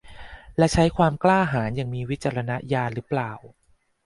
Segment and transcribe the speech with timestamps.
[0.57, 3.31] และใช้ความกล้าหาญอย่างมีวิจารณญาณหรือเปล่า